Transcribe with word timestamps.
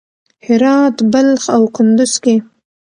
هرات، 0.45 0.97
بلخ 1.11 1.41
او 1.55 1.63
کندز 1.75 2.13
کې 2.23 2.35